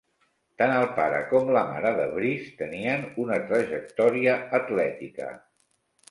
[0.59, 5.29] Tant el pare com la mare de Brees tenien una trajectòria atlètica.